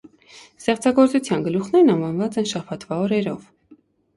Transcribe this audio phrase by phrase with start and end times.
[0.61, 3.45] Ստեղծագործության գլուխներն անվանված են շաբաթվա օրերով։